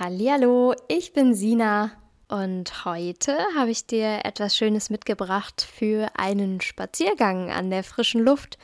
Hallo, 0.00 0.76
ich 0.86 1.12
bin 1.12 1.34
Sina 1.34 1.90
und 2.28 2.84
heute 2.84 3.36
habe 3.56 3.72
ich 3.72 3.84
dir 3.84 4.20
etwas 4.24 4.56
Schönes 4.56 4.90
mitgebracht 4.90 5.66
für 5.76 6.12
einen 6.14 6.60
Spaziergang 6.60 7.50
an 7.50 7.68
der 7.70 7.82
frischen 7.82 8.22
Luft. 8.22 8.58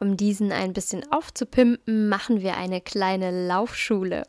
Um 0.00 0.16
diesen 0.16 0.50
ein 0.50 0.72
bisschen 0.72 1.12
aufzupimpen, 1.12 2.08
machen 2.08 2.40
wir 2.40 2.56
eine 2.56 2.80
kleine 2.80 3.46
Laufschule. 3.46 4.26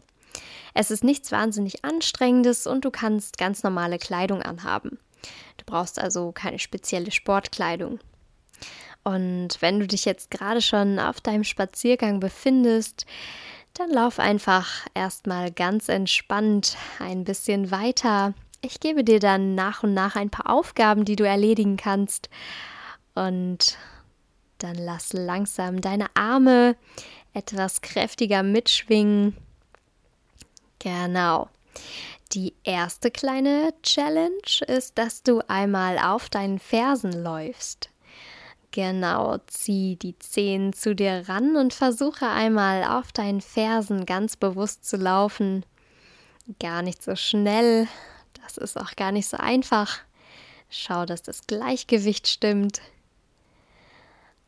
Es 0.76 0.92
ist 0.92 1.04
nichts 1.04 1.32
wahnsinnig 1.32 1.84
Anstrengendes 1.84 2.68
und 2.68 2.86
du 2.86 2.92
kannst 2.92 3.40
ganz 3.40 3.64
normale 3.64 3.98
Kleidung 3.98 4.44
anhaben. 4.44 5.00
Du 5.58 5.66
brauchst 5.66 5.98
also 5.98 6.32
keine 6.32 6.60
spezielle 6.60 7.10
Sportkleidung. 7.10 8.00
Und 9.04 9.60
wenn 9.62 9.80
du 9.80 9.88
dich 9.88 10.06
jetzt 10.06 10.30
gerade 10.30 10.62
schon 10.62 11.00
auf 11.00 11.22
deinem 11.22 11.44
Spaziergang 11.44 12.20
befindest, 12.20 13.08
dann 13.76 13.92
lauf 13.92 14.20
einfach 14.20 14.88
erstmal 14.94 15.52
ganz 15.52 15.90
entspannt 15.90 16.78
ein 17.00 17.24
bisschen 17.24 17.72
weiter. 17.72 18.34
Ich 18.62 18.80
gebe 18.80 19.04
dir 19.04 19.20
dann 19.20 19.54
nach 19.54 19.84
und 19.84 19.94
nach 19.94 20.16
ein 20.16 20.30
paar 20.30 20.50
Aufgaben, 20.50 21.06
die 21.06 21.16
du 21.16 21.26
erledigen 21.26 21.78
kannst. 21.78 22.30
Und 23.14 23.78
dann 24.58 24.76
lass 24.76 25.14
langsam 25.14 25.82
deine 25.82 26.08
Arme 26.16 26.76
etwas 27.34 27.82
kräftiger 27.82 28.44
mitschwingen. 28.44 29.36
Genau. 30.80 31.50
Die 32.32 32.54
erste 32.64 33.12
kleine 33.12 33.74
Challenge 33.84 34.66
ist, 34.68 34.98
dass 34.98 35.22
du 35.22 35.42
einmal 35.48 36.00
auf 36.00 36.30
deinen 36.30 36.60
Fersen 36.60 37.12
läufst. 37.12 37.90
Genau, 38.76 39.38
zieh 39.48 39.96
die 39.96 40.20
Zehen 40.20 40.74
zu 40.74 40.96
dir 40.96 41.30
ran 41.30 41.56
und 41.56 41.74
versuche 41.74 42.28
einmal 42.28 42.84
auf 42.84 43.14
deinen 43.14 43.40
Fersen 43.40 44.06
ganz 44.06 44.36
bewusst 44.36 44.84
zu 44.84 44.98
laufen. 44.98 45.66
Gar 46.60 46.82
nicht 46.82 47.02
so 47.02 47.16
schnell, 47.16 47.88
das 48.44 48.58
ist 48.58 48.78
auch 48.78 48.98
gar 48.98 49.14
nicht 49.14 49.30
so 49.30 49.38
einfach. 49.38 50.00
Schau, 50.70 51.06
dass 51.06 51.22
das 51.22 51.48
Gleichgewicht 51.48 52.28
stimmt. 52.28 52.82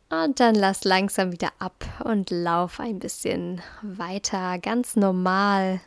Und 0.10 0.42
dann 0.42 0.56
lass 0.56 0.84
langsam 0.84 1.32
wieder 1.32 1.54
ab 1.60 1.86
und 2.04 2.30
lauf 2.30 2.82
ein 2.82 3.00
bisschen 3.00 3.62
weiter, 3.82 4.60
ganz 4.60 4.98
normal. 4.98 5.80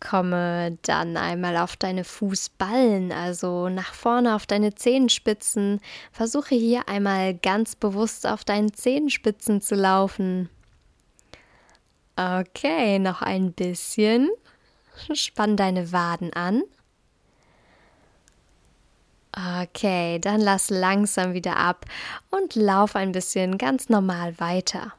Komme 0.00 0.78
dann 0.82 1.16
einmal 1.16 1.56
auf 1.56 1.76
deine 1.76 2.04
Fußballen, 2.04 3.10
also 3.10 3.68
nach 3.68 3.94
vorne 3.94 4.36
auf 4.36 4.46
deine 4.46 4.74
Zehenspitzen. 4.74 5.80
Versuche 6.12 6.54
hier 6.54 6.88
einmal 6.88 7.34
ganz 7.34 7.74
bewusst 7.74 8.26
auf 8.26 8.44
deinen 8.44 8.72
Zehenspitzen 8.72 9.60
zu 9.60 9.74
laufen. 9.74 10.48
Okay, 12.14 12.98
noch 12.98 13.22
ein 13.22 13.52
bisschen. 13.52 14.28
Spann 15.12 15.56
deine 15.56 15.92
Waden 15.92 16.32
an. 16.32 16.62
Okay, 19.62 20.18
dann 20.18 20.40
lass 20.40 20.70
langsam 20.70 21.32
wieder 21.32 21.56
ab 21.56 21.84
und 22.30 22.56
lauf 22.56 22.96
ein 22.96 23.12
bisschen 23.12 23.56
ganz 23.56 23.88
normal 23.88 24.38
weiter. 24.40 24.94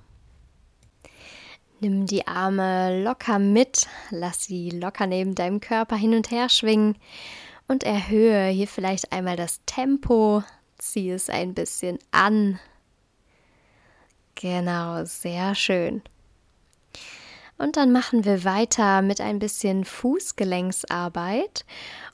Nimm 1.81 2.05
die 2.05 2.27
Arme 2.27 3.01
locker 3.03 3.39
mit, 3.39 3.87
lass 4.09 4.43
sie 4.43 4.69
locker 4.69 5.07
neben 5.07 5.33
deinem 5.33 5.61
Körper 5.61 5.95
hin 5.95 6.13
und 6.13 6.29
her 6.29 6.49
schwingen 6.49 6.97
und 7.69 7.83
erhöhe 7.83 8.47
hier 8.49 8.67
vielleicht 8.67 9.13
einmal 9.13 9.37
das 9.37 9.61
Tempo, 9.65 10.43
zieh 10.77 11.11
es 11.11 11.29
ein 11.29 11.53
bisschen 11.53 11.97
an. 12.11 12.59
Genau, 14.35 15.05
sehr 15.05 15.55
schön. 15.55 16.01
Und 17.57 17.77
dann 17.77 17.91
machen 17.91 18.25
wir 18.25 18.43
weiter 18.43 19.01
mit 19.01 19.21
ein 19.21 19.39
bisschen 19.39 19.85
Fußgelenksarbeit, 19.85 21.65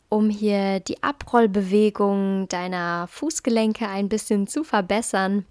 um 0.10 0.30
hier 0.30 0.80
die 0.80 1.02
Abrollbewegung 1.02 2.48
deiner 2.50 3.08
Fußgelenke 3.08 3.88
ein 3.88 4.10
bisschen 4.10 4.48
zu 4.48 4.64
verbessern. 4.64 5.46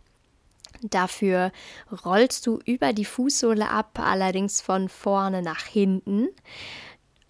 Dafür 0.91 1.51
rollst 2.05 2.47
du 2.47 2.59
über 2.67 2.93
die 2.93 3.07
Fußsohle 3.07 3.71
ab, 3.71 3.99
allerdings 3.99 4.61
von 4.61 4.91
vorne 4.91 5.41
nach 5.41 5.65
hinten, 5.65 6.29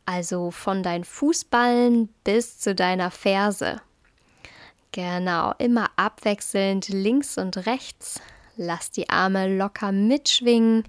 also 0.06 0.50
von 0.50 0.82
deinen 0.82 1.04
Fußballen 1.04 2.08
bis 2.24 2.58
zu 2.58 2.74
deiner 2.74 3.12
Ferse. 3.12 3.80
Genau, 4.90 5.54
immer 5.58 5.88
abwechselnd 5.94 6.88
links 6.88 7.38
und 7.38 7.66
rechts. 7.66 8.20
Lass 8.56 8.90
die 8.90 9.08
Arme 9.08 9.56
locker 9.56 9.92
mitschwingen, 9.92 10.82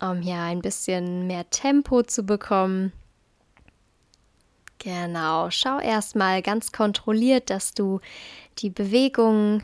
um 0.00 0.20
hier 0.20 0.38
ein 0.38 0.62
bisschen 0.62 1.26
mehr 1.26 1.50
Tempo 1.50 2.04
zu 2.04 2.22
bekommen. 2.22 2.92
Genau, 4.78 5.50
schau 5.50 5.80
erstmal 5.80 6.40
ganz 6.40 6.70
kontrolliert, 6.70 7.50
dass 7.50 7.74
du 7.74 8.00
die 8.58 8.70
Bewegung 8.70 9.62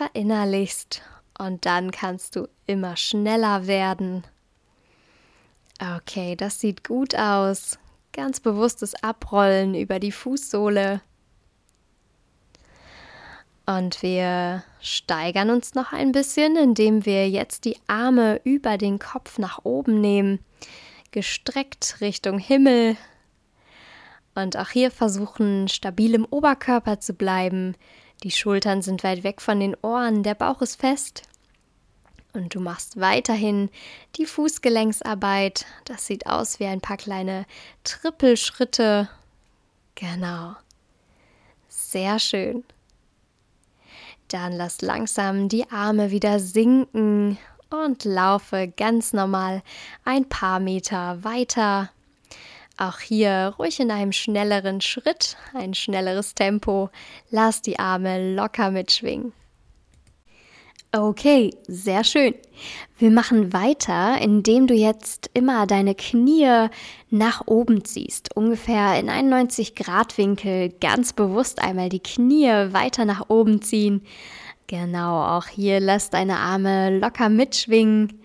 verinnerlichst 0.00 1.02
und 1.38 1.66
dann 1.66 1.90
kannst 1.90 2.34
du 2.34 2.48
immer 2.66 2.96
schneller 2.96 3.66
werden. 3.66 4.24
Okay, 5.96 6.36
das 6.36 6.58
sieht 6.58 6.84
gut 6.88 7.14
aus. 7.14 7.78
Ganz 8.12 8.40
bewusstes 8.40 8.94
Abrollen 9.02 9.74
über 9.74 9.98
die 9.98 10.12
Fußsohle. 10.12 11.02
Und 13.66 14.02
wir 14.02 14.64
steigern 14.80 15.50
uns 15.50 15.74
noch 15.74 15.92
ein 15.92 16.12
bisschen, 16.12 16.56
indem 16.56 17.04
wir 17.04 17.28
jetzt 17.28 17.66
die 17.66 17.76
Arme 17.86 18.40
über 18.44 18.78
den 18.78 18.98
Kopf 18.98 19.38
nach 19.38 19.64
oben 19.64 20.00
nehmen, 20.00 20.38
gestreckt 21.10 22.00
Richtung 22.00 22.38
Himmel. 22.38 22.96
Und 24.34 24.56
auch 24.56 24.70
hier 24.70 24.90
versuchen, 24.90 25.68
stabil 25.68 26.14
im 26.14 26.24
Oberkörper 26.24 27.00
zu 27.00 27.12
bleiben, 27.12 27.76
die 28.22 28.30
Schultern 28.30 28.82
sind 28.82 29.02
weit 29.02 29.24
weg 29.24 29.40
von 29.40 29.60
den 29.60 29.76
Ohren, 29.82 30.22
der 30.22 30.34
Bauch 30.34 30.60
ist 30.60 30.80
fest. 30.80 31.22
Und 32.32 32.54
du 32.54 32.60
machst 32.60 33.00
weiterhin 33.00 33.70
die 34.16 34.26
Fußgelenksarbeit. 34.26 35.66
Das 35.84 36.06
sieht 36.06 36.26
aus 36.26 36.60
wie 36.60 36.66
ein 36.66 36.80
paar 36.80 36.96
kleine 36.96 37.44
Trippelschritte. 37.82 39.08
Genau. 39.96 40.54
Sehr 41.68 42.18
schön. 42.18 42.62
Dann 44.28 44.52
lass 44.52 44.80
langsam 44.80 45.48
die 45.48 45.68
Arme 45.72 46.12
wieder 46.12 46.38
sinken 46.38 47.36
und 47.68 48.04
laufe 48.04 48.68
ganz 48.68 49.12
normal 49.12 49.62
ein 50.04 50.28
paar 50.28 50.60
Meter 50.60 51.24
weiter 51.24 51.90
auch 52.80 52.98
hier 52.98 53.54
ruhig 53.58 53.80
in 53.80 53.90
einem 53.90 54.12
schnelleren 54.12 54.80
Schritt, 54.80 55.36
ein 55.54 55.74
schnelleres 55.74 56.34
Tempo. 56.34 56.90
Lass 57.30 57.62
die 57.62 57.78
Arme 57.78 58.34
locker 58.34 58.70
mitschwingen. 58.70 59.32
Okay, 60.92 61.50
sehr 61.68 62.02
schön. 62.02 62.34
Wir 62.98 63.12
machen 63.12 63.52
weiter, 63.52 64.20
indem 64.20 64.66
du 64.66 64.74
jetzt 64.74 65.30
immer 65.34 65.68
deine 65.68 65.94
Knie 65.94 66.66
nach 67.10 67.46
oben 67.46 67.84
ziehst. 67.84 68.34
Ungefähr 68.34 68.98
in 68.98 69.08
91 69.08 69.76
Grad 69.76 70.18
Winkel 70.18 70.70
ganz 70.80 71.12
bewusst 71.12 71.62
einmal 71.62 71.90
die 71.90 72.02
Knie 72.02 72.72
weiter 72.72 73.04
nach 73.04 73.28
oben 73.28 73.62
ziehen. 73.62 74.02
Genau, 74.66 75.36
auch 75.36 75.46
hier 75.46 75.78
lass 75.78 76.10
deine 76.10 76.38
Arme 76.38 76.98
locker 76.98 77.28
mitschwingen. 77.28 78.20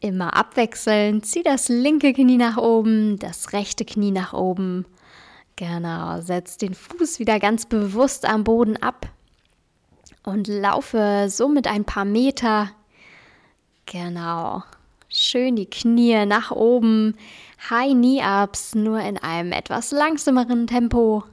Immer 0.00 0.34
abwechselnd. 0.34 1.24
Zieh 1.24 1.42
das 1.42 1.68
linke 1.68 2.12
Knie 2.12 2.36
nach 2.36 2.56
oben, 2.56 3.18
das 3.18 3.52
rechte 3.52 3.84
Knie 3.84 4.10
nach 4.10 4.32
oben. 4.32 4.84
Genau, 5.56 6.20
setz 6.20 6.58
den 6.58 6.74
Fuß 6.74 7.18
wieder 7.18 7.40
ganz 7.40 7.66
bewusst 7.66 8.26
am 8.26 8.44
Boden 8.44 8.76
ab 8.76 9.08
und 10.22 10.48
laufe 10.48 11.26
somit 11.30 11.66
ein 11.66 11.84
paar 11.84 12.04
Meter. 12.04 12.70
Genau. 13.86 14.62
Schön 15.08 15.56
die 15.56 15.70
Knie 15.70 16.26
nach 16.26 16.50
oben. 16.50 17.16
High 17.70 17.92
Knee 17.92 18.20
Ups, 18.22 18.74
nur 18.74 19.00
in 19.00 19.16
einem 19.16 19.52
etwas 19.52 19.92
langsameren 19.92 20.66
Tempo. 20.66 21.24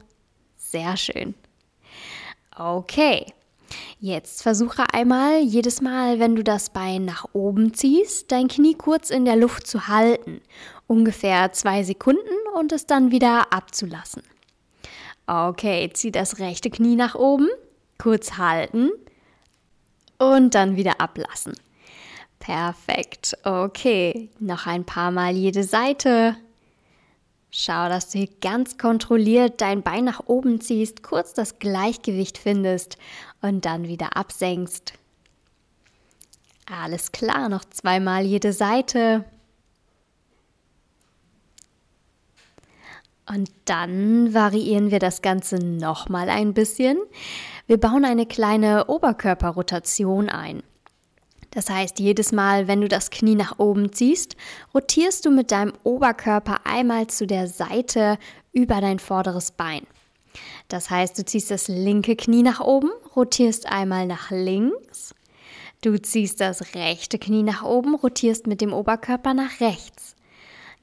Sehr 0.56 0.96
schön. 0.96 1.34
Okay. 2.56 3.26
Jetzt 4.04 4.42
versuche 4.42 4.84
einmal, 4.92 5.40
jedes 5.40 5.80
Mal, 5.80 6.20
wenn 6.20 6.36
du 6.36 6.44
das 6.44 6.68
Bein 6.68 7.06
nach 7.06 7.24
oben 7.32 7.72
ziehst, 7.72 8.30
dein 8.30 8.48
Knie 8.48 8.74
kurz 8.74 9.08
in 9.08 9.24
der 9.24 9.34
Luft 9.34 9.66
zu 9.66 9.88
halten. 9.88 10.42
Ungefähr 10.86 11.52
zwei 11.52 11.84
Sekunden 11.84 12.20
und 12.54 12.70
es 12.72 12.84
dann 12.84 13.12
wieder 13.12 13.50
abzulassen. 13.50 14.22
Okay, 15.26 15.88
zieh 15.94 16.12
das 16.12 16.38
rechte 16.38 16.68
Knie 16.68 16.96
nach 16.96 17.14
oben, 17.14 17.48
kurz 17.96 18.36
halten 18.36 18.90
und 20.18 20.54
dann 20.54 20.76
wieder 20.76 21.00
ablassen. 21.00 21.54
Perfekt. 22.40 23.38
Okay, 23.42 24.28
noch 24.38 24.66
ein 24.66 24.84
paar 24.84 25.12
Mal 25.12 25.34
jede 25.34 25.64
Seite. 25.64 26.36
Schau, 27.56 27.88
dass 27.88 28.10
du 28.10 28.18
hier 28.18 28.28
ganz 28.40 28.78
kontrolliert 28.78 29.60
dein 29.60 29.82
Bein 29.84 30.02
nach 30.02 30.22
oben 30.26 30.60
ziehst, 30.60 31.04
kurz 31.04 31.34
das 31.34 31.60
Gleichgewicht 31.60 32.36
findest 32.36 32.98
und 33.42 33.64
dann 33.64 33.86
wieder 33.86 34.16
absenkst. 34.16 34.94
Alles 36.66 37.12
klar, 37.12 37.48
noch 37.48 37.64
zweimal 37.64 38.24
jede 38.24 38.52
Seite. 38.52 39.24
Und 43.32 43.52
dann 43.66 44.34
variieren 44.34 44.90
wir 44.90 44.98
das 44.98 45.22
Ganze 45.22 45.64
nochmal 45.64 46.30
ein 46.30 46.54
bisschen. 46.54 46.98
Wir 47.68 47.78
bauen 47.78 48.04
eine 48.04 48.26
kleine 48.26 48.86
Oberkörperrotation 48.86 50.28
ein. 50.28 50.64
Das 51.54 51.70
heißt, 51.70 52.00
jedes 52.00 52.32
Mal, 52.32 52.66
wenn 52.66 52.80
du 52.80 52.88
das 52.88 53.10
Knie 53.10 53.36
nach 53.36 53.58
oben 53.58 53.92
ziehst, 53.92 54.36
rotierst 54.74 55.24
du 55.24 55.30
mit 55.30 55.52
deinem 55.52 55.72
Oberkörper 55.84 56.60
einmal 56.64 57.06
zu 57.06 57.26
der 57.26 57.46
Seite 57.46 58.18
über 58.52 58.80
dein 58.80 58.98
vorderes 58.98 59.52
Bein. 59.52 59.86
Das 60.68 60.90
heißt, 60.90 61.16
du 61.18 61.24
ziehst 61.24 61.50
das 61.50 61.68
linke 61.68 62.16
Knie 62.16 62.42
nach 62.42 62.60
oben, 62.60 62.90
rotierst 63.14 63.66
einmal 63.66 64.06
nach 64.06 64.30
links. 64.30 65.14
Du 65.80 66.00
ziehst 66.00 66.40
das 66.40 66.74
rechte 66.74 67.18
Knie 67.18 67.42
nach 67.42 67.62
oben, 67.62 67.94
rotierst 67.94 68.46
mit 68.46 68.60
dem 68.60 68.72
Oberkörper 68.72 69.34
nach 69.34 69.60
rechts. 69.60 70.16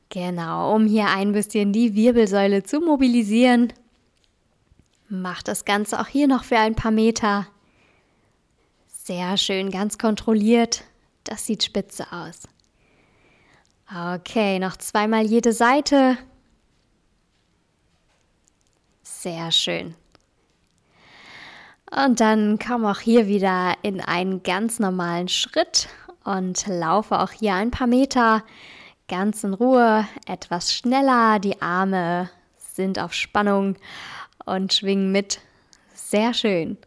Genau, 0.10 0.76
um 0.76 0.86
hier 0.86 1.08
ein 1.08 1.32
bisschen 1.32 1.74
die 1.74 1.96
Wirbelsäule 1.96 2.64
zu 2.64 2.82
mobilisieren. 2.82 3.74
Mach 5.10 5.42
das 5.42 5.66
Ganze 5.66 6.00
auch 6.00 6.08
hier 6.08 6.28
noch 6.28 6.44
für 6.44 6.58
ein 6.58 6.76
paar 6.76 6.92
Meter. 6.92 7.48
Sehr 9.04 9.36
schön, 9.38 9.72
ganz 9.72 9.98
kontrolliert. 9.98 10.84
Das 11.24 11.48
sieht 11.48 11.64
spitze 11.64 12.06
aus. 12.12 12.44
Okay, 13.90 14.60
noch 14.60 14.78
zweimal 14.78 15.24
jede 15.26 15.54
Seite. 15.54 16.20
Sehr 19.02 19.52
schön. 19.52 19.96
Und 21.90 22.20
dann 22.20 22.60
komm 22.60 22.86
auch 22.86 23.00
hier 23.00 23.26
wieder 23.26 23.74
in 23.82 24.02
einen 24.02 24.44
ganz 24.44 24.78
normalen 24.78 25.30
Schritt 25.30 25.90
und 26.24 26.68
laufe 26.68 27.20
auch 27.20 27.32
hier 27.32 27.56
ein 27.56 27.72
paar 27.72 27.88
Meter 27.88 28.44
ganz 29.08 29.44
in 29.44 29.56
Ruhe, 29.56 30.08
etwas 30.28 30.76
schneller. 30.76 31.40
Die 31.40 31.60
Arme 31.60 32.30
sind 32.56 33.00
auf 33.00 33.14
Spannung 33.14 33.78
und 34.46 34.74
schwingen 34.74 35.12
mit. 35.12 35.40
Sehr 35.96 36.36
schön. 36.36 36.78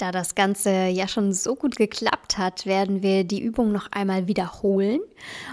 Da 0.00 0.12
das 0.12 0.34
Ganze 0.34 0.86
ja 0.86 1.06
schon 1.06 1.34
so 1.34 1.54
gut 1.54 1.76
geklappt 1.76 2.38
hat, 2.38 2.64
werden 2.64 3.02
wir 3.02 3.24
die 3.24 3.42
Übung 3.42 3.70
noch 3.70 3.92
einmal 3.92 4.26
wiederholen 4.26 5.00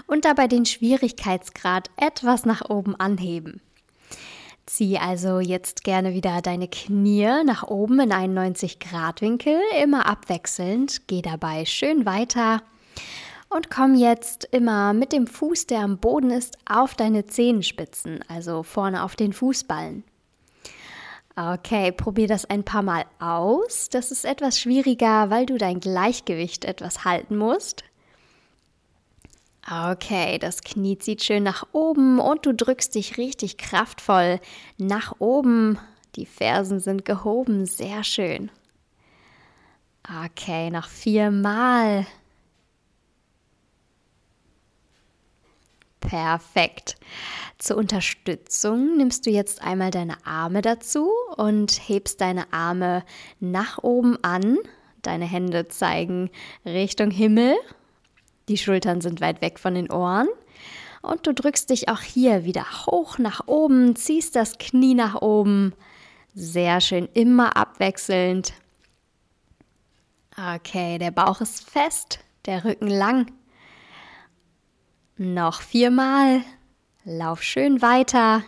und 0.06 0.24
dabei 0.24 0.46
den 0.46 0.64
Schwierigkeitsgrad 0.64 1.90
etwas 1.98 2.46
nach 2.46 2.70
oben 2.70 2.96
anheben. 2.98 3.60
Zieh 4.64 4.96
also 4.96 5.40
jetzt 5.40 5.84
gerne 5.84 6.14
wieder 6.14 6.40
deine 6.40 6.66
Knie 6.66 7.44
nach 7.44 7.64
oben 7.64 8.00
in 8.00 8.10
einen 8.10 8.38
90-Grad-Winkel, 8.38 9.60
immer 9.82 10.06
abwechselnd. 10.06 11.06
Geh 11.08 11.20
dabei 11.20 11.66
schön 11.66 12.06
weiter 12.06 12.62
und 13.50 13.68
komm 13.68 13.96
jetzt 13.96 14.48
immer 14.50 14.94
mit 14.94 15.12
dem 15.12 15.26
Fuß, 15.26 15.66
der 15.66 15.80
am 15.80 15.98
Boden 15.98 16.30
ist, 16.30 16.56
auf 16.64 16.94
deine 16.94 17.26
Zehenspitzen, 17.26 18.24
also 18.28 18.62
vorne 18.62 19.02
auf 19.02 19.14
den 19.14 19.34
Fußballen. 19.34 20.04
Okay, 21.38 21.92
probier 21.92 22.26
das 22.26 22.46
ein 22.46 22.64
paar 22.64 22.82
Mal 22.82 23.04
aus. 23.20 23.88
Das 23.90 24.10
ist 24.10 24.24
etwas 24.24 24.58
schwieriger, 24.58 25.30
weil 25.30 25.46
du 25.46 25.56
dein 25.56 25.78
Gleichgewicht 25.78 26.64
etwas 26.64 27.04
halten 27.04 27.36
musst. 27.36 27.84
Okay, 29.70 30.38
das 30.38 30.62
Knie 30.62 30.98
zieht 30.98 31.22
schön 31.22 31.44
nach 31.44 31.64
oben 31.70 32.18
und 32.18 32.44
du 32.44 32.54
drückst 32.54 32.92
dich 32.92 33.18
richtig 33.18 33.56
kraftvoll 33.56 34.40
nach 34.78 35.14
oben. 35.20 35.78
Die 36.16 36.26
Fersen 36.26 36.80
sind 36.80 37.04
gehoben, 37.04 37.66
sehr 37.66 38.02
schön. 38.02 38.50
Okay, 40.24 40.70
noch 40.70 40.88
viermal. 40.88 42.04
Perfekt. 46.00 46.96
Zur 47.58 47.76
Unterstützung 47.76 48.96
nimmst 48.96 49.26
du 49.26 49.30
jetzt 49.30 49.62
einmal 49.62 49.90
deine 49.90 50.24
Arme 50.24 50.62
dazu 50.62 51.10
und 51.36 51.72
hebst 51.88 52.20
deine 52.20 52.52
Arme 52.52 53.04
nach 53.40 53.82
oben 53.82 54.16
an. 54.22 54.58
Deine 55.02 55.24
Hände 55.24 55.68
zeigen 55.68 56.30
Richtung 56.64 57.10
Himmel. 57.10 57.56
Die 58.48 58.58
Schultern 58.58 59.00
sind 59.00 59.20
weit 59.20 59.42
weg 59.42 59.58
von 59.58 59.74
den 59.74 59.90
Ohren. 59.90 60.28
Und 61.02 61.26
du 61.26 61.34
drückst 61.34 61.70
dich 61.70 61.88
auch 61.88 62.00
hier 62.00 62.44
wieder 62.44 62.64
hoch 62.86 63.18
nach 63.18 63.46
oben, 63.46 63.94
ziehst 63.96 64.36
das 64.36 64.58
Knie 64.58 64.94
nach 64.94 65.20
oben. 65.20 65.74
Sehr 66.34 66.80
schön, 66.80 67.08
immer 67.14 67.56
abwechselnd. 67.56 68.52
Okay, 70.36 70.98
der 70.98 71.10
Bauch 71.10 71.40
ist 71.40 71.68
fest, 71.68 72.20
der 72.46 72.64
Rücken 72.64 72.88
lang. 72.88 73.26
Noch 75.20 75.62
viermal. 75.62 76.42
Lauf 77.04 77.42
schön 77.42 77.82
weiter. 77.82 78.44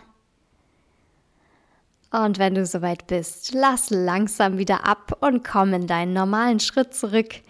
Und 2.11 2.39
wenn 2.39 2.55
du 2.55 2.65
soweit 2.65 3.07
bist, 3.07 3.53
lass 3.53 3.89
langsam 3.89 4.57
wieder 4.57 4.85
ab 4.85 5.17
und 5.19 5.43
komm 5.43 5.73
in 5.73 5.85
deinen 5.85 6.13
normalen 6.13 6.61
Schritt 6.61 6.93
zurück. 6.93 7.41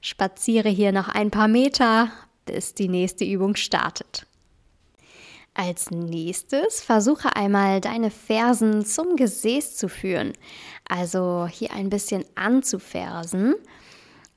Spaziere 0.00 0.68
hier 0.68 0.92
noch 0.92 1.08
ein 1.08 1.32
paar 1.32 1.48
Meter, 1.48 2.12
bis 2.46 2.72
die 2.72 2.88
nächste 2.88 3.24
Übung 3.24 3.56
startet. 3.56 4.26
Als 5.54 5.90
nächstes 5.90 6.80
versuche 6.80 7.34
einmal 7.34 7.80
deine 7.80 8.12
Fersen 8.12 8.86
zum 8.86 9.16
Gesäß 9.16 9.76
zu 9.76 9.88
führen, 9.88 10.34
also 10.88 11.48
hier 11.50 11.72
ein 11.72 11.90
bisschen 11.90 12.24
anzufersen 12.36 13.56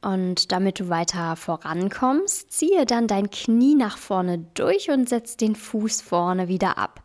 und 0.02 0.52
damit 0.52 0.80
du 0.80 0.90
weiter 0.90 1.36
vorankommst, 1.36 2.52
ziehe 2.52 2.86
dann 2.86 3.08
dein 3.08 3.30
Knie 3.30 3.76
nach 3.76 3.98
vorne 3.98 4.40
durch 4.56 4.90
und 4.90 5.08
setz 5.08 5.38
den 5.38 5.56
Fuß 5.56 6.02
vorne 6.02 6.48
wieder 6.48 6.78
ab. 6.78 7.04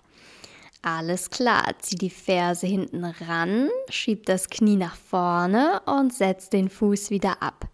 Alles 0.83 1.31
klar, 1.31 1.75
zieh 1.81 1.97
die 1.97 2.11
Ferse 2.11 2.67
hinten 2.67 3.05
ran, 3.05 3.69
schieb 3.89 4.25
das 4.27 4.49
Knie 4.49 4.77
nach 4.77 4.97
vorne 4.97 5.83
und 5.85 6.15
setz 6.15 6.49
den 6.49 6.71
Fuß 6.71 7.11
wieder 7.11 7.43
ab. 7.43 7.69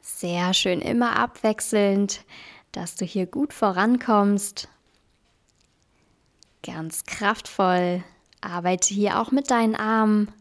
Sehr 0.00 0.54
schön, 0.54 0.80
immer 0.80 1.18
abwechselnd, 1.18 2.24
dass 2.70 2.94
du 2.94 3.04
hier 3.04 3.26
gut 3.26 3.52
vorankommst. 3.52 4.68
Ganz 6.62 7.04
kraftvoll. 7.04 8.04
Arbeite 8.40 8.94
hier 8.94 9.20
auch 9.20 9.32
mit 9.32 9.50
deinen 9.50 9.74
Armen. 9.74 10.32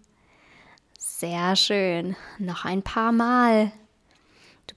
Sehr 0.98 1.56
schön. 1.56 2.16
Noch 2.38 2.66
ein 2.66 2.84
paar 2.84 3.12
Mal. 3.12 3.72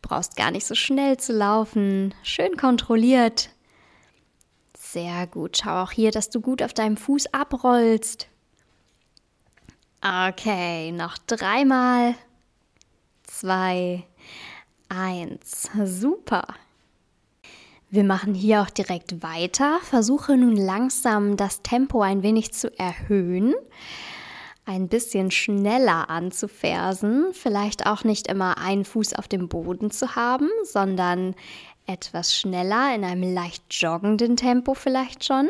Brauchst 0.05 0.37
gar 0.37 0.51
nicht 0.51 0.67
so 0.67 0.75
schnell 0.75 1.17
zu 1.17 1.33
laufen. 1.33 2.15
Schön 2.23 2.59
kontrolliert. 2.59 3.49
Sehr 4.77 5.27
gut. 5.27 5.57
Schau 5.57 5.83
auch 5.83 5.93
hier, 5.93 6.11
dass 6.11 6.29
du 6.29 6.43
gut 6.43 6.63
auf 6.63 6.75
deinem 6.75 6.99
Fuß 6.99 7.33
abrollst. 7.33 8.29
Okay, 10.03 10.93
noch 10.93 11.17
dreimal. 11.27 12.17
Zwei, 13.23 14.05
eins. 14.91 15.71
Super. 15.85 16.49
Wir 17.89 18.05
machen 18.05 18.35
hier 18.35 18.61
auch 18.61 18.71
direkt 18.71 19.23
weiter. 19.23 19.79
Versuche 19.85 20.37
nun 20.37 20.57
langsam 20.57 21.39
das 21.39 21.63
Tempo 21.63 22.03
ein 22.03 22.23
wenig 22.23 22.53
zu 22.53 22.79
erhöhen 22.79 23.55
ein 24.67 24.89
bisschen 24.89 25.31
schneller 25.31 26.09
anzufersen, 26.09 27.29
vielleicht 27.33 27.87
auch 27.87 28.05
nicht 28.05 28.29
immer 28.29 28.59
einen 28.59 28.85
Fuß 28.85 29.15
auf 29.15 29.29
dem 29.29 29.49
Boden 29.49 29.91
zu 29.91 30.17
haben, 30.17 30.49
sondern 30.65 31.35
etwas 31.87 32.35
schneller 32.35 32.95
in 32.95 33.05
einem 33.05 33.35
leicht 33.35 33.65
joggenden 33.69 34.37
Tempo 34.37 34.75
vielleicht 34.75 35.25
schon, 35.25 35.49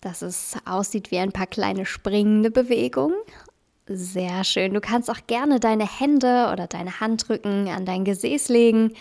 dass 0.00 0.22
es 0.22 0.56
aussieht 0.64 1.10
wie 1.10 1.18
ein 1.18 1.32
paar 1.32 1.48
kleine 1.48 1.86
springende 1.86 2.50
Bewegungen. 2.50 3.16
Sehr 3.86 4.44
schön. 4.44 4.72
Du 4.72 4.80
kannst 4.80 5.10
auch 5.10 5.26
gerne 5.26 5.60
deine 5.60 5.86
Hände 5.86 6.50
oder 6.52 6.66
deine 6.66 7.00
Handrücken 7.00 7.68
an 7.68 7.84
dein 7.84 8.04
Gesäß 8.04 8.48
legen 8.48 8.94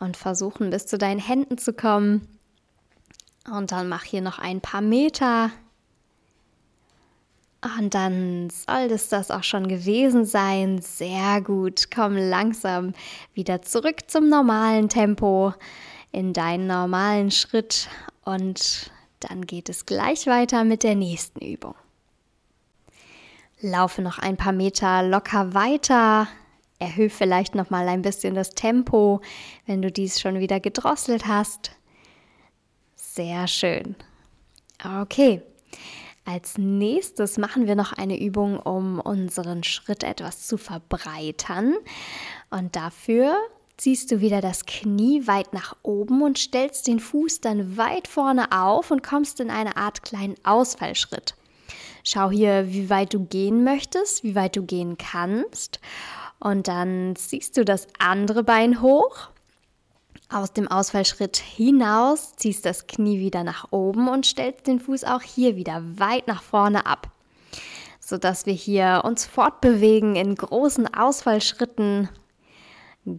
und 0.00 0.16
versuchen, 0.16 0.70
bis 0.70 0.86
zu 0.86 0.98
deinen 0.98 1.18
Händen 1.18 1.58
zu 1.58 1.72
kommen. 1.72 2.28
Und 3.50 3.72
dann 3.72 3.88
mach 3.88 4.04
hier 4.04 4.22
noch 4.22 4.38
ein 4.38 4.60
paar 4.60 4.82
Meter 4.82 5.50
und 7.78 7.94
dann 7.94 8.50
soll 8.50 8.90
es 8.90 9.08
das 9.08 9.30
auch 9.30 9.42
schon 9.42 9.68
gewesen 9.68 10.24
sein. 10.26 10.80
Sehr 10.80 11.40
gut. 11.40 11.90
Komm 11.94 12.16
langsam 12.16 12.92
wieder 13.32 13.62
zurück 13.62 14.10
zum 14.10 14.28
normalen 14.28 14.88
Tempo, 14.88 15.54
in 16.12 16.32
deinen 16.34 16.66
normalen 16.66 17.30
Schritt. 17.30 17.88
Und 18.24 18.90
dann 19.20 19.46
geht 19.46 19.68
es 19.68 19.86
gleich 19.86 20.26
weiter 20.26 20.64
mit 20.64 20.82
der 20.82 20.94
nächsten 20.94 21.40
Übung. 21.40 21.74
Laufe 23.60 24.02
noch 24.02 24.18
ein 24.18 24.36
paar 24.36 24.52
Meter 24.52 25.02
locker 25.02 25.54
weiter. 25.54 26.28
Erhöhe 26.78 27.08
vielleicht 27.08 27.54
noch 27.54 27.70
mal 27.70 27.88
ein 27.88 28.02
bisschen 28.02 28.34
das 28.34 28.50
Tempo, 28.50 29.22
wenn 29.64 29.80
du 29.80 29.90
dies 29.90 30.20
schon 30.20 30.38
wieder 30.38 30.60
gedrosselt 30.60 31.26
hast. 31.26 31.70
Sehr 32.94 33.46
schön. 33.46 33.96
Okay. 35.00 35.40
Als 36.24 36.56
nächstes 36.56 37.36
machen 37.36 37.66
wir 37.66 37.76
noch 37.76 37.92
eine 37.92 38.18
Übung, 38.18 38.58
um 38.58 38.98
unseren 38.98 39.62
Schritt 39.62 40.02
etwas 40.02 40.46
zu 40.46 40.56
verbreitern. 40.56 41.74
Und 42.50 42.76
dafür 42.76 43.36
ziehst 43.76 44.10
du 44.10 44.20
wieder 44.20 44.40
das 44.40 44.64
Knie 44.64 45.26
weit 45.26 45.52
nach 45.52 45.76
oben 45.82 46.22
und 46.22 46.38
stellst 46.38 46.86
den 46.86 47.00
Fuß 47.00 47.40
dann 47.40 47.76
weit 47.76 48.08
vorne 48.08 48.52
auf 48.52 48.90
und 48.90 49.02
kommst 49.02 49.40
in 49.40 49.50
eine 49.50 49.76
Art 49.76 50.02
kleinen 50.02 50.36
Ausfallschritt. 50.44 51.34
Schau 52.04 52.30
hier, 52.30 52.72
wie 52.72 52.88
weit 52.88 53.12
du 53.12 53.24
gehen 53.24 53.64
möchtest, 53.64 54.24
wie 54.24 54.34
weit 54.34 54.56
du 54.56 54.62
gehen 54.62 54.96
kannst. 54.96 55.80
Und 56.38 56.68
dann 56.68 57.16
ziehst 57.16 57.56
du 57.56 57.64
das 57.64 57.86
andere 57.98 58.44
Bein 58.44 58.80
hoch. 58.80 59.30
Aus 60.34 60.52
dem 60.52 60.66
Ausfallschritt 60.66 61.36
hinaus 61.36 62.34
ziehst 62.34 62.66
das 62.66 62.88
Knie 62.88 63.20
wieder 63.20 63.44
nach 63.44 63.68
oben 63.70 64.08
und 64.08 64.26
stellst 64.26 64.66
den 64.66 64.80
Fuß 64.80 65.04
auch 65.04 65.22
hier 65.22 65.54
wieder 65.54 65.80
weit 65.96 66.26
nach 66.26 66.42
vorne 66.42 66.86
ab, 66.86 67.12
sodass 68.00 68.44
wir 68.44 68.52
hier 68.52 69.02
uns 69.04 69.26
fortbewegen 69.26 70.16
in 70.16 70.34
großen 70.34 70.92
Ausfallschritten. 70.92 72.08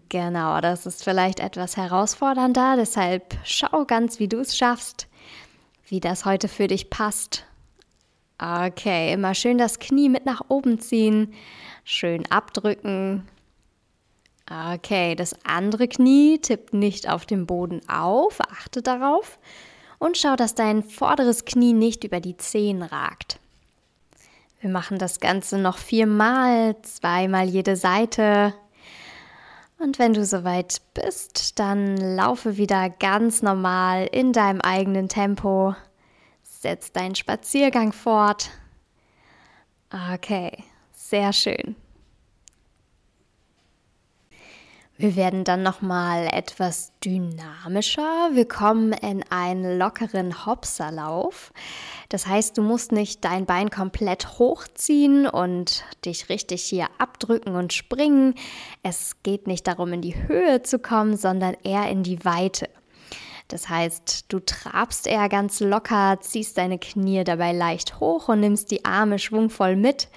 Genau, 0.09 0.59
das 0.59 0.85
ist 0.85 1.05
vielleicht 1.05 1.39
etwas 1.39 1.77
herausfordernder, 1.77 2.75
deshalb 2.75 3.37
schau 3.45 3.85
ganz, 3.85 4.19
wie 4.19 4.27
du 4.27 4.41
es 4.41 4.57
schaffst, 4.57 5.07
wie 5.87 6.01
das 6.01 6.25
heute 6.25 6.49
für 6.49 6.67
dich 6.67 6.89
passt. 6.89 7.45
Okay, 8.39 9.13
immer 9.13 9.35
schön 9.35 9.57
das 9.57 9.79
Knie 9.79 10.09
mit 10.09 10.25
nach 10.25 10.41
oben 10.49 10.79
ziehen, 10.79 11.33
schön 11.85 12.29
abdrücken. 12.29 13.25
Okay, 14.49 15.15
das 15.15 15.35
andere 15.43 15.87
Knie 15.87 16.37
tippt 16.39 16.73
nicht 16.73 17.09
auf 17.09 17.25
dem 17.25 17.45
Boden 17.47 17.81
auf, 17.89 18.39
achte 18.41 18.81
darauf 18.81 19.39
und 19.97 20.17
schau, 20.17 20.35
dass 20.35 20.53
dein 20.53 20.83
vorderes 20.83 21.45
Knie 21.45 21.73
nicht 21.73 22.03
über 22.03 22.19
die 22.19 22.37
Zehen 22.37 22.83
ragt. 22.83 23.39
Wir 24.61 24.69
machen 24.69 24.99
das 24.99 25.19
Ganze 25.19 25.57
noch 25.57 25.77
viermal, 25.77 26.75
zweimal 26.83 27.47
jede 27.47 27.75
Seite. 27.75 28.53
Und 29.79 29.99
wenn 29.99 30.13
du 30.13 30.25
soweit 30.25 30.81
bist, 30.93 31.59
dann 31.59 31.97
laufe 31.97 32.57
wieder 32.57 32.89
ganz 32.89 33.41
normal 33.41 34.07
in 34.11 34.31
deinem 34.31 34.61
eigenen 34.61 35.09
Tempo 35.09 35.75
setz 36.65 36.91
deinen 36.91 37.13
Spaziergang 37.13 37.93
fort. 37.93 38.49
Okay, 40.13 40.63
sehr 40.93 41.31
schön. 41.31 41.75
Wir 44.97 45.17
werden 45.17 45.43
dann 45.43 45.61
noch 45.61 45.81
mal 45.81 46.29
etwas 46.31 46.93
dynamischer. 47.03 48.29
Wir 48.31 48.47
kommen 48.47 48.93
in 48.93 49.25
einen 49.29 49.77
lockeren 49.77 50.45
Hopserlauf. 50.45 51.51
Das 52.07 52.27
heißt, 52.27 52.57
du 52.57 52.61
musst 52.61 52.93
nicht 52.93 53.25
dein 53.25 53.45
Bein 53.45 53.69
komplett 53.69 54.39
hochziehen 54.39 55.27
und 55.27 55.83
dich 56.05 56.29
richtig 56.29 56.63
hier 56.63 56.87
abdrücken 56.97 57.55
und 57.55 57.73
springen. 57.73 58.35
Es 58.83 59.21
geht 59.21 59.47
nicht 59.47 59.67
darum, 59.67 59.91
in 59.91 60.01
die 60.01 60.15
Höhe 60.15 60.63
zu 60.63 60.79
kommen, 60.79 61.17
sondern 61.17 61.57
eher 61.63 61.89
in 61.89 62.03
die 62.03 62.23
Weite. 62.23 62.69
Das 63.49 63.67
heißt, 63.67 64.25
du 64.29 64.39
trabst 64.39 65.07
eher 65.07 65.27
ganz 65.27 65.59
locker, 65.59 66.19
ziehst 66.21 66.57
deine 66.57 66.79
Knie 66.79 67.25
dabei 67.25 67.51
leicht 67.51 67.99
hoch 67.99 68.29
und 68.29 68.39
nimmst 68.39 68.71
die 68.71 68.85
Arme 68.85 69.19
schwungvoll 69.19 69.75
mit. 69.75 70.07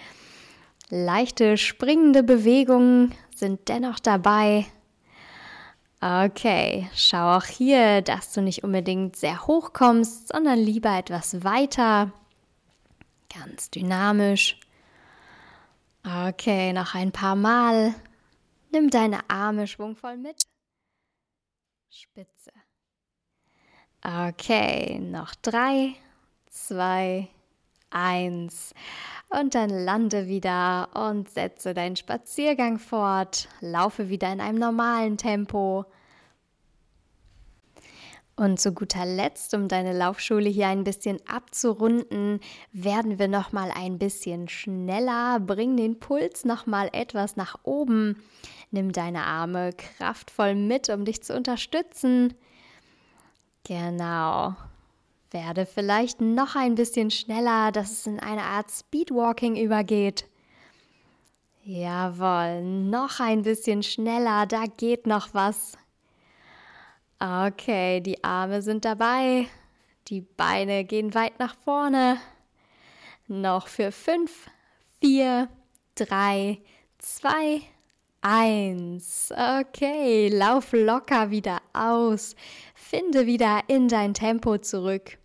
Leichte 0.89 1.57
springende 1.57 2.23
Bewegungen 2.23 3.13
sind 3.39 3.69
dennoch 3.69 4.01
dabei. 4.01 4.67
Okay, 6.01 6.89
schau 6.95 7.37
auch 7.37 7.45
hier, 7.45 8.03
dass 8.03 8.33
du 8.33 8.41
nicht 8.41 8.63
unbedingt 8.63 9.17
sehr 9.17 9.47
hoch 9.47 9.73
kommst, 9.73 10.29
sondern 10.29 10.59
lieber 10.59 10.97
etwas 10.97 11.43
weiter. 11.43 12.13
Ganz 13.35 13.71
dynamisch. 13.71 14.61
Okay, 16.05 16.73
noch 16.73 16.95
ein 16.95 17.11
paar 17.11 17.35
Mal. 17.35 17.95
Nimm 18.71 18.91
deine 18.91 19.29
Arme 19.29 19.67
schwungvoll 19.67 20.17
mit. 20.17 20.43
Spitze. 21.91 22.53
Okay, 24.05 25.01
noch 25.01 25.35
drei, 25.35 25.95
zwei, 26.49 27.29
eins. 27.91 28.73
Und 29.31 29.55
dann 29.55 29.69
lande 29.69 30.27
wieder 30.27 30.89
und 30.95 31.29
setze 31.29 31.75
deinen 31.75 31.97
Spaziergang 31.97 32.79
fort. 32.79 33.49
Laufe 33.61 34.09
wieder 34.09 34.33
in 34.33 34.41
einem 34.41 34.59
normalen 34.59 35.19
Tempo. 35.19 35.85
Und 38.37 38.61
zu 38.61 38.73
guter 38.73 39.05
Letzt, 39.05 39.53
um 39.53 39.67
deine 39.67 39.93
Laufschule 39.93 40.49
hier 40.49 40.69
ein 40.69 40.85
bisschen 40.85 41.19
abzurunden, 41.27 42.39
werden 42.73 43.19
wir 43.19 43.27
noch 43.27 43.51
mal 43.51 43.73
ein 43.75 43.99
bisschen 43.99 44.49
schneller. 44.49 45.41
Bring 45.41 45.77
den 45.77 45.99
Puls 45.99 46.45
noch 46.45 46.65
mal 46.65 46.89
etwas 46.93 47.35
nach 47.35 47.57
oben. 47.65 48.23
Nimm 48.71 48.93
deine 48.93 49.25
Arme 49.25 49.73
kraftvoll 49.73 50.55
mit, 50.55 50.89
um 50.89 51.05
dich 51.05 51.23
zu 51.25 51.35
unterstützen. 51.35 52.35
Genau. 53.65 54.55
Werde 55.31 55.67
vielleicht 55.67 56.21
noch 56.21 56.57
ein 56.57 56.75
bisschen 56.75 57.11
schneller, 57.11 57.71
dass 57.71 57.91
es 57.91 58.07
in 58.07 58.19
eine 58.19 58.43
Art 58.43 58.71
Speedwalking 58.71 59.57
übergeht. 59.57 60.27
Jawohl, 61.65 62.63
noch 62.63 63.21
ein 63.21 63.43
bisschen 63.43 63.83
schneller, 63.83 64.47
da 64.47 64.65
geht 64.65 65.07
noch 65.07 65.35
was. 65.35 65.77
Okay, 67.21 68.01
die 68.01 68.25
Arme 68.25 68.63
sind 68.63 68.87
dabei, 68.87 69.49
die 70.07 70.23
Beine 70.23 70.85
gehen 70.85 71.15
weit 71.15 71.39
nach 71.39 71.57
vorne. 71.57 72.19
Noch 73.27 73.69
für 73.69 73.93
fünf, 73.93 74.49
vier, 75.01 75.49
drei, 75.95 76.63
zwei, 76.97 77.61
eins. 78.21 79.33
Okay, 79.33 80.29
lauf 80.29 80.73
locker 80.73 81.31
wieder 81.31 81.61
aus. 81.73 82.35
Finde 82.75 83.27
wieder 83.27 83.61
in 83.69 83.89
dein 83.89 84.15
Tempo 84.15 84.59
zurück. 84.59 85.19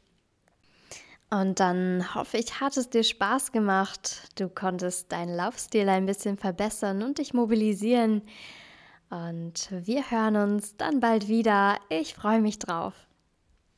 Und 1.29 1.59
dann 1.59 2.13
hoffe 2.13 2.37
ich, 2.37 2.59
hat 2.59 2.77
es 2.77 2.89
dir 2.89 3.03
Spaß 3.03 3.51
gemacht. 3.51 4.29
Du 4.35 4.49
konntest 4.49 5.11
deinen 5.11 5.35
Laufstil 5.35 5.89
ein 5.89 6.05
bisschen 6.05 6.37
verbessern 6.37 7.01
und 7.01 7.17
dich 7.17 7.33
mobilisieren. 7.33 8.21
Und 9.09 9.69
wir 9.71 10.11
hören 10.11 10.35
uns 10.35 10.77
dann 10.77 10.99
bald 10.99 11.27
wieder. 11.27 11.79
Ich 11.89 12.13
freue 12.13 12.41
mich 12.41 12.59
drauf. 12.59 12.93